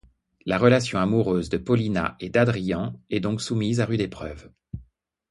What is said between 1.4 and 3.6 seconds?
de Paulina et d'Adrián est donc